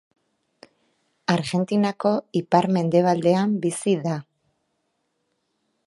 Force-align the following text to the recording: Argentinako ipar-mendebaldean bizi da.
Argentinako 1.33 2.13
ipar-mendebaldean 2.41 3.55
bizi 3.67 3.95
da. 4.09 4.17